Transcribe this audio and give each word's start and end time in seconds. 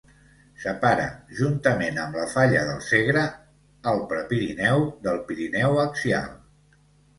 Separa, 0.61 1.03
juntament 1.39 1.99
amb 2.05 2.17
la 2.21 2.25
falla 2.31 2.63
del 2.71 2.81
Segre, 2.87 3.27
el 3.93 4.03
Prepirineu 4.15 4.83
del 5.07 5.23
Pirineu 5.31 5.81
axial. 5.87 6.29